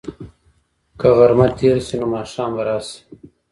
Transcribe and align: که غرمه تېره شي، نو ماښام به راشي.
که 0.99 1.07
غرمه 1.17 1.47
تېره 1.57 1.81
شي، 1.87 1.95
نو 1.99 2.07
ماښام 2.13 2.51
به 2.55 2.63
راشي. 2.67 2.99